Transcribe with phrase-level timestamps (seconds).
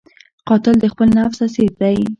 [0.47, 1.97] قاتل د خپل نفس اسیر دی